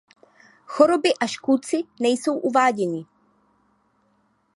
Choroby 0.65 1.13
a 1.19 1.27
škůdci 1.27 1.83
nejsou 1.99 2.39
uváděni. 2.39 3.05